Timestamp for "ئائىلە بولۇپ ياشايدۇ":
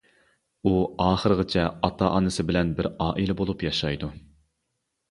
2.97-4.13